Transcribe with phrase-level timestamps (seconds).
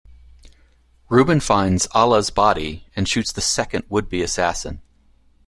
[1.09, 4.81] Reuben finds Alla's body and shoots the second would-be assassin.